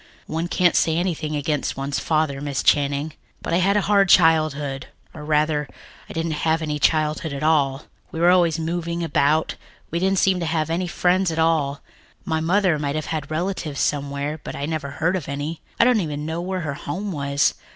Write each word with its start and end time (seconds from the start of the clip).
One 0.25 0.47
can't 0.47 0.75
say 0.75 0.97
anything 0.97 1.35
against 1.35 1.77
one's 1.77 1.99
father, 1.99 2.41
Miss 2.41 2.63
Channing. 2.63 3.13
But 3.39 3.53
I 3.53 3.57
had 3.57 3.77
a 3.77 3.81
hard 3.81 4.09
childhood 4.09 4.87
or 5.13 5.23
rather, 5.23 5.67
I 6.09 6.13
didn't 6.13 6.41
have 6.47 6.63
any 6.63 6.79
childhood 6.79 7.31
at 7.33 7.43
all. 7.43 7.83
We 8.11 8.19
were 8.19 8.31
always 8.31 8.57
moving 8.57 9.03
about. 9.03 9.57
We 9.91 9.99
didn't 9.99 10.17
seem 10.17 10.39
to 10.39 10.47
have 10.47 10.71
any 10.71 10.87
friends 10.87 11.29
at 11.31 11.37
all. 11.37 11.81
My 12.25 12.39
mother 12.39 12.79
might 12.79 12.95
have 12.95 13.05
had 13.13 13.29
relatives 13.29 13.79
somewhere, 13.79 14.39
but 14.43 14.55
I 14.55 14.65
never 14.65 14.89
heard 14.89 15.15
of 15.15 15.29
any. 15.29 15.61
I 15.79 15.83
don't 15.83 16.01
even 16.01 16.25
know 16.25 16.41
where 16.41 16.61
her 16.61 16.73
home 16.73 17.11
was. 17.11 17.53